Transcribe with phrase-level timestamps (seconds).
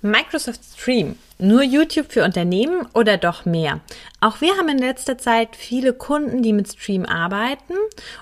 [0.00, 1.16] Microsoft Stream.
[1.40, 3.80] Nur YouTube für Unternehmen oder doch mehr?
[4.20, 7.74] Auch wir haben in letzter Zeit viele Kunden, die mit Stream arbeiten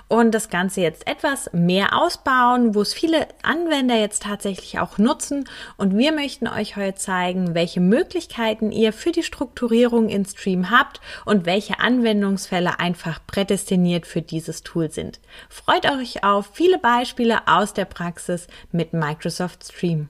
[0.07, 5.47] und das Ganze jetzt etwas mehr ausbauen, wo es viele Anwender jetzt tatsächlich auch nutzen.
[5.77, 10.99] Und wir möchten euch heute zeigen, welche Möglichkeiten ihr für die Strukturierung in Stream habt
[11.25, 15.19] und welche Anwendungsfälle einfach prädestiniert für dieses Tool sind.
[15.47, 20.09] Freut euch auf viele Beispiele aus der Praxis mit Microsoft Stream.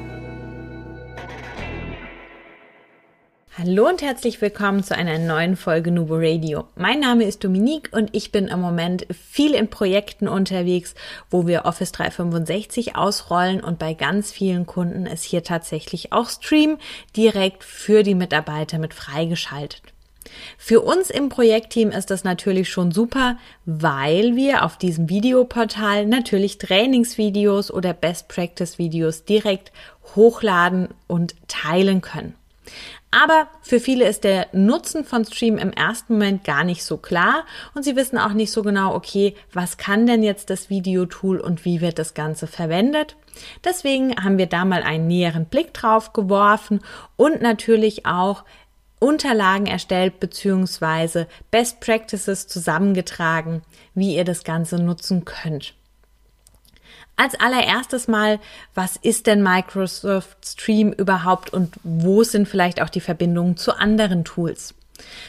[3.63, 6.63] Hallo und herzlich willkommen zu einer neuen Folge Nubo Radio.
[6.75, 10.95] Mein Name ist Dominique und ich bin im Moment viel in Projekten unterwegs,
[11.29, 16.79] wo wir Office 365 ausrollen und bei ganz vielen Kunden ist hier tatsächlich auch Stream
[17.15, 19.83] direkt für die Mitarbeiter mit freigeschaltet.
[20.57, 26.57] Für uns im Projektteam ist das natürlich schon super, weil wir auf diesem Videoportal natürlich
[26.57, 29.71] Trainingsvideos oder Best Practice Videos direkt
[30.15, 32.33] hochladen und teilen können.
[33.11, 37.45] Aber für viele ist der Nutzen von Stream im ersten Moment gar nicht so klar
[37.75, 41.65] und sie wissen auch nicht so genau, okay, was kann denn jetzt das Videotool und
[41.65, 43.17] wie wird das Ganze verwendet?
[43.65, 46.79] Deswegen haben wir da mal einen näheren Blick drauf geworfen
[47.17, 48.45] und natürlich auch
[48.99, 51.25] Unterlagen erstellt bzw.
[51.49, 55.73] Best Practices zusammengetragen, wie ihr das Ganze nutzen könnt.
[57.15, 58.39] Als allererstes mal,
[58.73, 64.23] was ist denn Microsoft Stream überhaupt und wo sind vielleicht auch die Verbindungen zu anderen
[64.23, 64.73] Tools?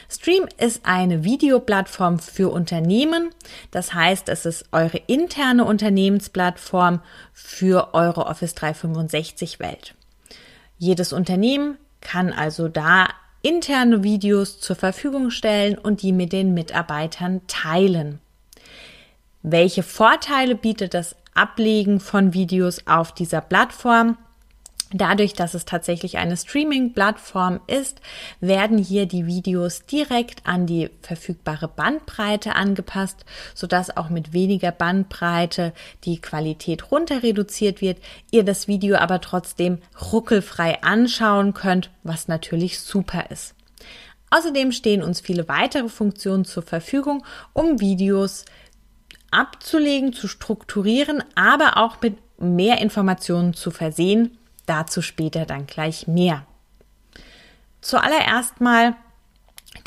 [0.09, 3.29] Stream ist eine Videoplattform für Unternehmen.
[3.71, 7.01] Das heißt, es ist eure interne Unternehmensplattform
[7.33, 9.95] für eure Office 365 Welt.
[10.77, 13.07] Jedes Unternehmen kann also da
[13.41, 18.19] interne Videos zur Verfügung stellen und die mit den Mitarbeitern teilen.
[19.41, 24.17] Welche Vorteile bietet das Ablegen von Videos auf dieser Plattform.
[24.95, 27.99] Dadurch, dass es tatsächlich eine Streaming-Plattform ist,
[28.41, 35.73] werden hier die Videos direkt an die verfügbare Bandbreite angepasst, sodass auch mit weniger Bandbreite
[36.03, 37.97] die Qualität runter reduziert wird,
[38.29, 39.79] ihr das Video aber trotzdem
[40.11, 43.55] ruckelfrei anschauen könnt, was natürlich super ist.
[44.29, 47.23] Außerdem stehen uns viele weitere Funktionen zur Verfügung,
[47.53, 48.45] um Videos
[49.33, 54.37] abzulegen, zu strukturieren, aber auch mit mehr Informationen zu versehen.
[54.65, 56.45] Dazu später dann gleich mehr.
[57.81, 58.95] Zuallererst mal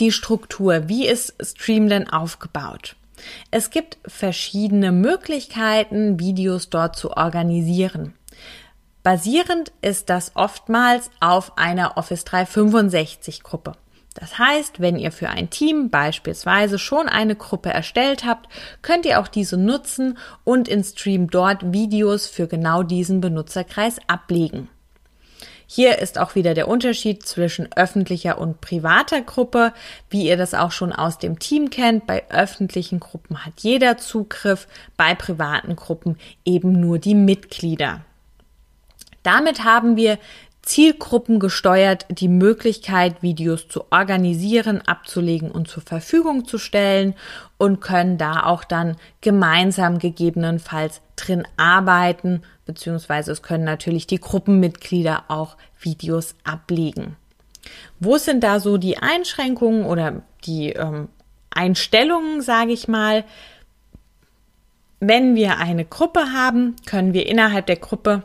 [0.00, 0.88] die Struktur.
[0.88, 2.96] Wie ist Stream denn aufgebaut?
[3.50, 8.12] Es gibt verschiedene Möglichkeiten, Videos dort zu organisieren.
[9.02, 13.72] Basierend ist das oftmals auf einer Office 365 Gruppe.
[14.18, 18.48] Das heißt, wenn ihr für ein Team beispielsweise schon eine Gruppe erstellt habt,
[18.80, 24.68] könnt ihr auch diese nutzen und in Stream dort Videos für genau diesen Benutzerkreis ablegen.
[25.68, 29.72] Hier ist auch wieder der Unterschied zwischen öffentlicher und privater Gruppe,
[30.08, 32.06] wie ihr das auch schon aus dem Team kennt.
[32.06, 38.02] Bei öffentlichen Gruppen hat jeder Zugriff, bei privaten Gruppen eben nur die Mitglieder.
[39.24, 40.18] Damit haben wir
[40.66, 47.14] Zielgruppen gesteuert die Möglichkeit, Videos zu organisieren, abzulegen und zur Verfügung zu stellen
[47.56, 55.26] und können da auch dann gemeinsam gegebenenfalls drin arbeiten, beziehungsweise es können natürlich die Gruppenmitglieder
[55.28, 57.16] auch Videos ablegen.
[58.00, 61.08] Wo sind da so die Einschränkungen oder die ähm,
[61.50, 63.24] Einstellungen, sage ich mal?
[64.98, 68.24] Wenn wir eine Gruppe haben, können wir innerhalb der Gruppe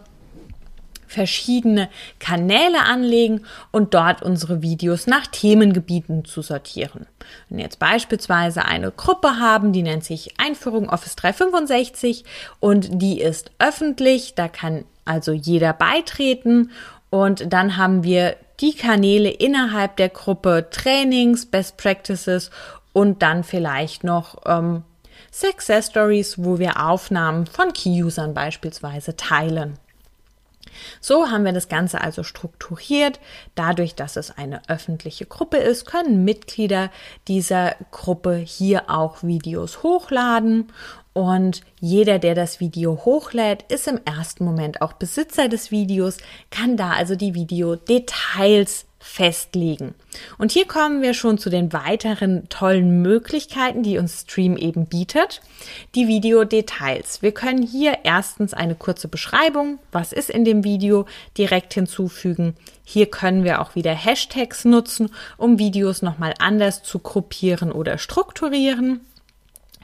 [1.11, 1.89] verschiedene
[2.19, 7.05] Kanäle anlegen und dort unsere Videos nach Themengebieten zu sortieren.
[7.49, 12.23] Wenn wir jetzt beispielsweise eine Gruppe haben, die nennt sich Einführung Office 365
[12.59, 16.71] und die ist öffentlich, da kann also jeder beitreten
[17.09, 22.51] und dann haben wir die Kanäle innerhalb der Gruppe Trainings, Best Practices
[22.93, 24.83] und dann vielleicht noch ähm,
[25.31, 29.77] Success Stories, wo wir Aufnahmen von Key-Usern beispielsweise teilen.
[30.99, 33.19] So haben wir das Ganze also strukturiert.
[33.55, 36.91] Dadurch, dass es eine öffentliche Gruppe ist, können Mitglieder
[37.27, 40.71] dieser Gruppe hier auch Videos hochladen
[41.13, 46.17] und jeder, der das Video hochlädt, ist im ersten Moment auch Besitzer des Videos,
[46.51, 49.95] kann da also die Videodetails festlegen.
[50.37, 55.41] Und hier kommen wir schon zu den weiteren tollen Möglichkeiten, die uns Stream eben bietet.
[55.95, 57.21] Die Videodetails.
[57.21, 61.05] Wir können hier erstens eine kurze Beschreibung, was ist in dem Video,
[61.37, 62.55] direkt hinzufügen.
[62.83, 69.01] Hier können wir auch wieder Hashtags nutzen, um Videos nochmal anders zu gruppieren oder strukturieren.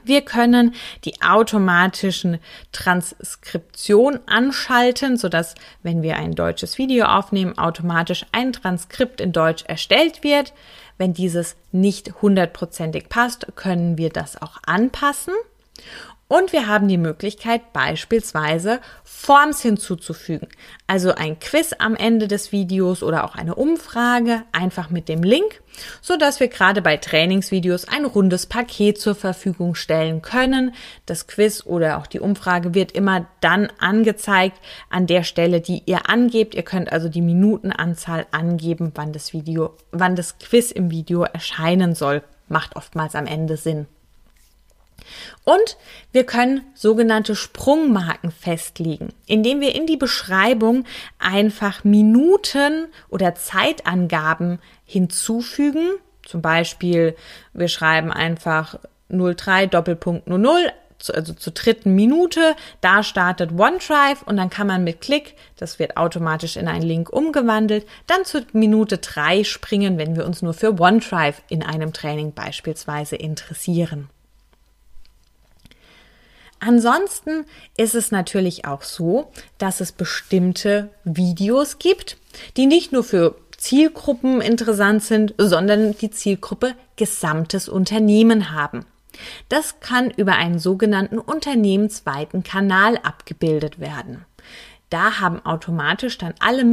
[0.08, 0.74] Wir können
[1.04, 2.38] die automatischen
[2.72, 10.24] Transkription anschalten, sodass, wenn wir ein deutsches Video aufnehmen, automatisch ein Transkript in Deutsch erstellt
[10.24, 10.54] wird.
[10.96, 15.34] Wenn dieses nicht hundertprozentig passt, können wir das auch anpassen.
[16.28, 20.48] Und wir haben die Möglichkeit, beispielsweise Forms hinzuzufügen.
[20.86, 25.62] Also ein Quiz am Ende des Videos oder auch eine Umfrage, einfach mit dem Link,
[26.02, 30.74] so dass wir gerade bei Trainingsvideos ein rundes Paket zur Verfügung stellen können.
[31.06, 34.60] Das Quiz oder auch die Umfrage wird immer dann angezeigt
[34.90, 36.54] an der Stelle, die ihr angebt.
[36.54, 41.94] Ihr könnt also die Minutenanzahl angeben, wann das Video, wann das Quiz im Video erscheinen
[41.94, 42.22] soll.
[42.48, 43.86] Macht oftmals am Ende Sinn.
[45.48, 45.78] Und
[46.12, 50.84] wir können sogenannte Sprungmarken festlegen, indem wir in die Beschreibung
[51.18, 55.88] einfach Minuten oder Zeitangaben hinzufügen.
[56.22, 57.16] Zum Beispiel,
[57.54, 58.78] wir schreiben einfach
[59.08, 60.70] 03 Doppelpunkt 00,
[61.14, 65.96] also zur dritten Minute, da startet OneDrive und dann kann man mit Klick, das wird
[65.96, 70.78] automatisch in einen Link umgewandelt, dann zur Minute drei springen, wenn wir uns nur für
[70.78, 74.10] OneDrive in einem Training beispielsweise interessieren.
[76.60, 77.44] Ansonsten
[77.76, 82.16] ist es natürlich auch so, dass es bestimmte Videos gibt,
[82.56, 88.84] die nicht nur für Zielgruppen interessant sind, sondern die Zielgruppe gesamtes Unternehmen haben.
[89.48, 94.24] Das kann über einen sogenannten unternehmensweiten Kanal abgebildet werden.
[94.90, 96.64] Da haben automatisch dann alle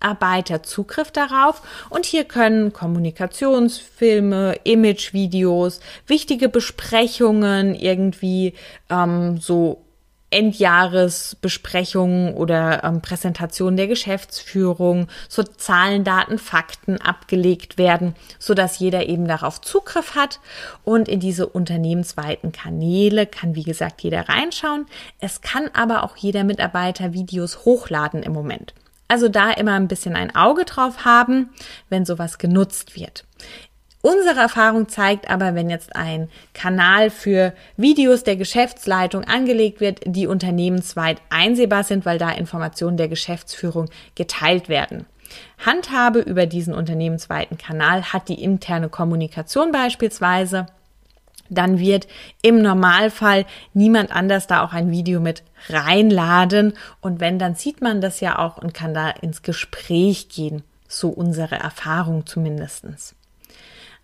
[0.00, 8.54] Mitarbeiter Zugriff darauf und hier können Kommunikationsfilme, Imagevideos, wichtige Besprechungen, irgendwie
[8.88, 9.82] ähm, so
[10.30, 19.08] Endjahresbesprechungen oder ähm, Präsentationen der Geschäftsführung, so Zahlen, Daten, Fakten abgelegt werden, so dass jeder
[19.08, 20.38] eben darauf Zugriff hat
[20.84, 24.86] und in diese unternehmensweiten Kanäle kann wie gesagt jeder reinschauen.
[25.18, 28.72] Es kann aber auch jeder Mitarbeiter Videos hochladen im Moment.
[29.10, 31.50] Also da immer ein bisschen ein Auge drauf haben,
[31.88, 33.24] wenn sowas genutzt wird.
[34.02, 40.28] Unsere Erfahrung zeigt aber, wenn jetzt ein Kanal für Videos der Geschäftsleitung angelegt wird, die
[40.28, 45.06] unternehmensweit einsehbar sind, weil da Informationen der Geschäftsführung geteilt werden.
[45.58, 50.66] Handhabe über diesen unternehmensweiten Kanal hat die interne Kommunikation beispielsweise.
[51.50, 52.08] Dann wird
[52.42, 53.44] im Normalfall
[53.74, 56.72] niemand anders da auch ein Video mit reinladen.
[57.00, 60.62] Und wenn, dann sieht man das ja auch und kann da ins Gespräch gehen.
[60.88, 63.14] So unsere Erfahrung zumindestens.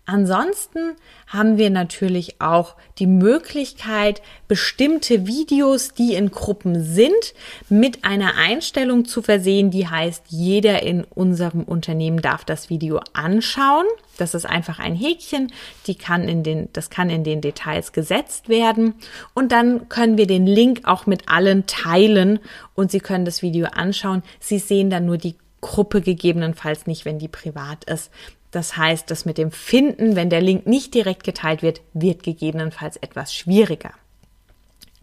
[0.09, 0.95] Ansonsten
[1.27, 7.33] haben wir natürlich auch die Möglichkeit, bestimmte Videos, die in Gruppen sind,
[7.67, 13.85] mit einer Einstellung zu versehen, die heißt, jeder in unserem Unternehmen darf das Video anschauen.
[14.17, 15.51] Das ist einfach ein Häkchen,
[15.85, 18.95] die kann in den, das kann in den Details gesetzt werden.
[19.33, 22.39] Und dann können wir den Link auch mit allen teilen
[22.75, 24.23] und Sie können das Video anschauen.
[24.39, 28.11] Sie sehen dann nur die Gruppe gegebenenfalls nicht, wenn die privat ist.
[28.51, 32.97] Das heißt, das mit dem Finden, wenn der Link nicht direkt geteilt wird, wird gegebenenfalls
[32.97, 33.91] etwas schwieriger.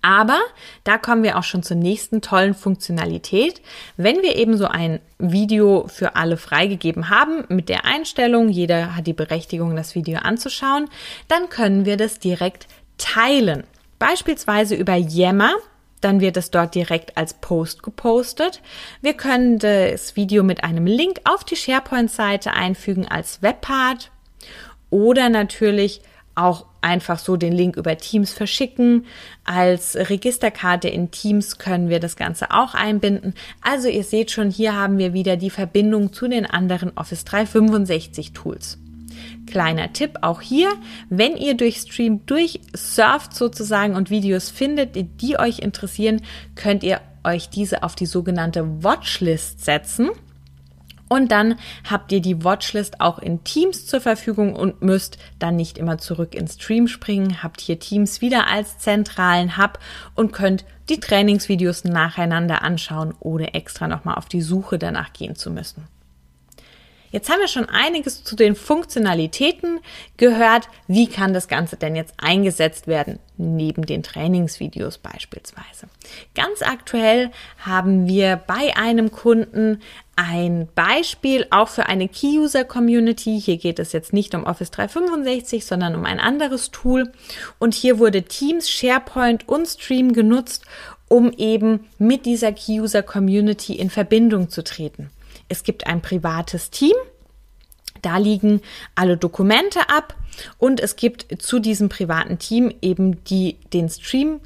[0.05, 0.39] Aber
[0.85, 3.63] da kommen wir auch schon zur nächsten tollen Funktionalität.
[3.97, 9.07] Wenn wir eben so ein Video für alle freigegeben haben mit der Einstellung, jeder hat
[9.07, 10.91] die Berechtigung, das Video anzuschauen,
[11.29, 12.67] dann können wir das direkt
[12.99, 13.65] teilen.
[13.99, 15.55] Beispielsweise über Yammer
[16.03, 18.61] dann wird es dort direkt als Post gepostet.
[19.01, 24.11] Wir können das Video mit einem Link auf die SharePoint-Seite einfügen als Webpart
[24.91, 26.03] oder natürlich
[26.35, 29.07] auch einfach so den Link über Teams verschicken.
[29.45, 33.35] Als Registerkarte in Teams können wir das Ganze auch einbinden.
[33.63, 38.33] Also ihr seht schon, hier haben wir wieder die Verbindung zu den anderen Office 365
[38.33, 38.79] Tools.
[39.47, 40.71] Kleiner Tipp auch hier,
[41.09, 46.23] wenn ihr durch Stream durchsurft sozusagen und Videos findet, die euch interessieren,
[46.55, 50.11] könnt ihr euch diese auf die sogenannte Watchlist setzen.
[51.09, 51.57] Und dann
[51.89, 56.35] habt ihr die Watchlist auch in Teams zur Verfügung und müsst dann nicht immer zurück
[56.35, 57.43] ins Stream springen.
[57.43, 59.79] Habt hier Teams wieder als zentralen Hub
[60.15, 65.51] und könnt die Trainingsvideos nacheinander anschauen, ohne extra nochmal auf die Suche danach gehen zu
[65.51, 65.87] müssen.
[67.15, 69.79] Jetzt haben wir schon einiges zu den Funktionalitäten
[70.17, 70.69] gehört.
[70.89, 73.21] Wie kann das Ganze denn jetzt eingesetzt werden?
[73.37, 75.87] Neben den Trainingsvideos beispielsweise.
[76.35, 79.81] Ganz aktuell haben wir bei einem Kunden
[80.17, 83.41] ein Beispiel auch für eine Key-User-Community.
[83.41, 87.13] Hier geht es jetzt nicht um Office 365, sondern um ein anderes Tool.
[87.59, 90.65] Und hier wurde Teams, SharePoint und Stream genutzt,
[91.09, 95.11] um eben mit dieser Key-User-Community in Verbindung zu treten.
[95.49, 96.95] Es gibt ein privates Team,
[98.03, 98.61] da liegen
[98.95, 100.15] alle Dokumente ab
[100.59, 104.41] und es gibt zu diesem privaten Team eben die, den Stream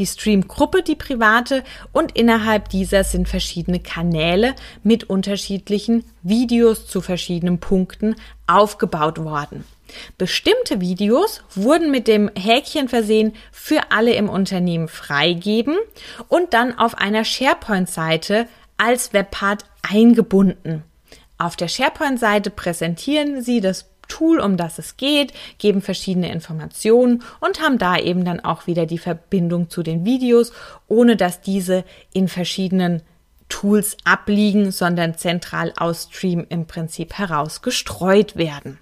[0.00, 7.60] die Stream-Gruppe, die private, und innerhalb dieser sind verschiedene Kanäle mit unterschiedlichen Videos zu verschiedenen
[7.60, 8.16] Punkten
[8.48, 9.64] aufgebaut worden.
[10.18, 15.76] Bestimmte Videos wurden mit dem Häkchen versehen für alle im Unternehmen freigeben
[16.28, 20.84] und dann auf einer SharePoint-Seite als Webpart eingebunden.
[21.38, 27.62] Auf der SharePoint-Seite präsentieren Sie das Tool, um das es geht, geben verschiedene Informationen und
[27.62, 30.52] haben da eben dann auch wieder die Verbindung zu den Videos,
[30.86, 33.00] ohne dass diese in verschiedenen
[33.48, 38.78] Tools abliegen, sondern zentral aus Stream im Prinzip heraus gestreut werden.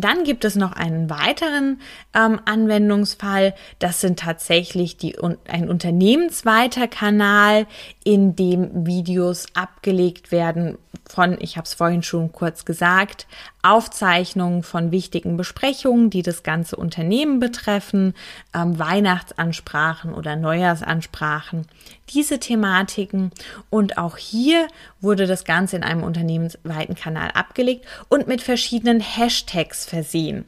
[0.00, 1.80] Dann gibt es noch einen weiteren
[2.14, 3.54] ähm, Anwendungsfall.
[3.78, 5.16] Das sind tatsächlich die,
[5.48, 7.66] ein unternehmensweiter Kanal,
[8.04, 10.78] in dem Videos abgelegt werden
[11.08, 13.26] von, ich habe es vorhin schon kurz gesagt,
[13.62, 18.14] Aufzeichnungen von wichtigen Besprechungen, die das ganze Unternehmen betreffen,
[18.54, 21.66] ähm, Weihnachtsansprachen oder Neujahrsansprachen,
[22.08, 23.32] diese Thematiken.
[23.68, 24.66] Und auch hier
[25.00, 30.46] wurde das Ganze in einem unternehmensweiten Kanal abgelegt und mit verschiedenen Hashtags versehen.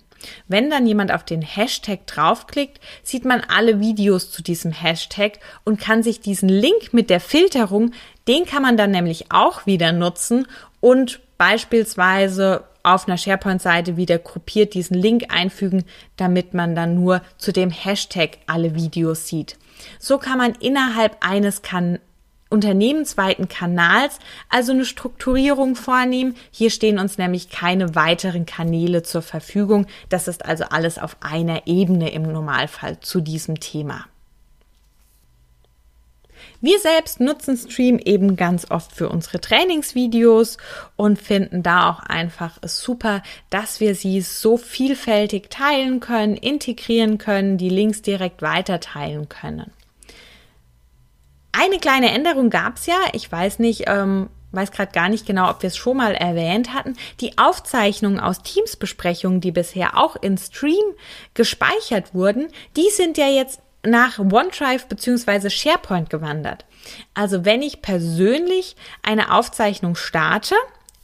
[0.49, 5.81] Wenn dann jemand auf den Hashtag draufklickt, sieht man alle Videos zu diesem Hashtag und
[5.81, 7.93] kann sich diesen Link mit der Filterung,
[8.29, 10.47] den kann man dann nämlich auch wieder nutzen
[10.81, 15.85] und beispielsweise auf einer SharePoint-Seite wieder gruppiert diesen Link einfügen,
[16.17, 19.59] damit man dann nur zu dem Hashtag alle Videos sieht.
[19.99, 21.99] So kann man innerhalb eines kan
[22.53, 24.19] unternehmensweiten Kanals
[24.51, 26.37] also eine Strukturierung vornehmen.
[26.51, 29.87] Hier stehen uns nämlich keine weiteren Kanäle zur Verfügung.
[30.11, 34.05] Das ist also alles auf einer Ebene im Normalfall zu diesem Thema.
[36.63, 40.59] Wir selbst nutzen Stream eben ganz oft für unsere Trainingsvideos
[40.95, 47.59] und finden da auch einfach super, dass wir sie so vielfältig teilen können, integrieren können,
[47.59, 49.73] die Links direkt weiter teilen können.
[51.51, 52.99] Eine kleine Änderung gab es ja.
[53.13, 56.73] Ich weiß nicht, ähm, weiß gerade gar nicht genau, ob wir es schon mal erwähnt
[56.73, 56.97] hatten.
[57.21, 60.95] Die Aufzeichnungen aus Teamsbesprechungen, die bisher auch in Stream
[61.35, 65.51] gespeichert wurden, die sind ja jetzt nach OneDrive bzw.
[65.51, 66.65] SharePoint gewandert.
[67.15, 70.55] Also wenn ich persönlich eine Aufzeichnung starte,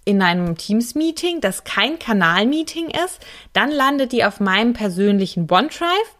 [0.05, 3.21] in einem Teams-Meeting, das kein Kanal-Meeting ist,
[3.53, 6.15] dann landet die auf meinem persönlichen OneDrive.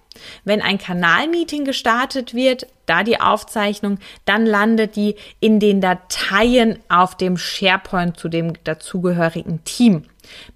[0.45, 7.17] Wenn ein Kanal-Meeting gestartet wird, da die Aufzeichnung, dann landet die in den Dateien auf
[7.17, 10.05] dem SharePoint zu dem dazugehörigen Team.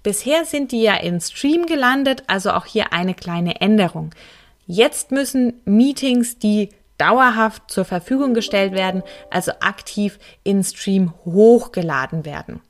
[0.03, 4.11] Bisher sind die ja in Stream gelandet, also auch hier eine kleine Änderung.
[4.65, 12.61] Jetzt müssen Meetings, die dauerhaft zur Verfügung gestellt werden, also aktiv in Stream hochgeladen werden.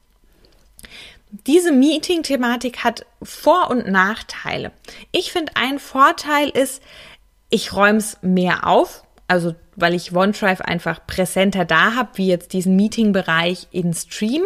[1.47, 4.71] Diese Meeting-Thematik hat Vor- und Nachteile.
[5.11, 6.81] Ich finde, ein Vorteil ist,
[7.49, 12.53] ich räume es mehr auf, also weil ich OneDrive einfach präsenter da habe, wie jetzt
[12.53, 14.43] diesen Meeting-Bereich in Stream.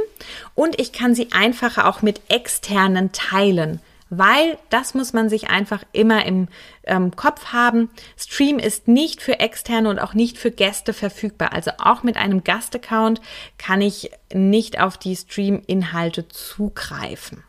[0.55, 5.83] Und ich kann sie einfacher auch mit externen teilen weil das muss man sich einfach
[5.91, 6.47] immer im
[6.83, 7.89] ähm, Kopf haben.
[8.17, 11.53] Stream ist nicht für externe und auch nicht für Gäste verfügbar.
[11.53, 13.21] Also auch mit einem Gastaccount
[13.57, 17.43] kann ich nicht auf die Stream-Inhalte zugreifen.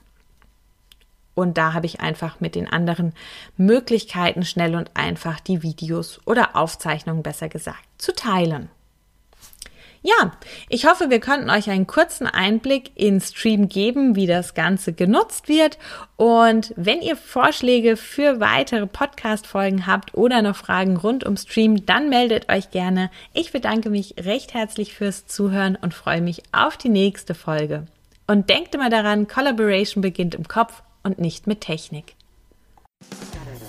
[1.35, 3.13] Und da habe ich einfach mit den anderen
[3.57, 8.71] Möglichkeiten schnell und einfach die Videos oder Aufzeichnungen besser gesagt zu teilen.
[10.03, 10.33] Ja,
[10.69, 15.49] ich hoffe, wir konnten euch einen kurzen Einblick in Stream geben, wie das Ganze genutzt
[15.49, 15.79] wird.
[16.17, 22.09] Und wenn ihr Vorschläge für weitere Podcast-Folgen habt oder noch Fragen rund um Stream, dann
[22.09, 23.11] meldet euch gerne.
[23.35, 27.87] Ich bedanke mich recht herzlich fürs Zuhören und freue mich auf die nächste Folge.
[28.27, 32.18] Und denkt immer daran, Collaboration beginnt im Kopf und nicht mit Technik.